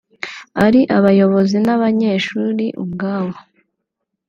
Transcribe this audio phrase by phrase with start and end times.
[0.65, 3.37] ari abayobozi n’abanyeshuri ubwabo